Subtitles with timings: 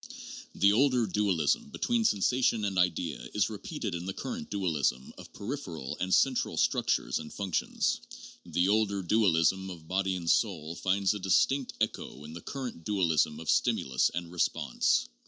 [0.55, 5.95] The older dualism between sensation and idea is repeated in the current dualism of peripheral
[5.99, 8.01] and central structures and functions;
[8.43, 12.17] the older dualism of body and soul finds a distinct 358 JOHN DEWEY.
[12.17, 15.07] echo in the current dualism of stimulus and response.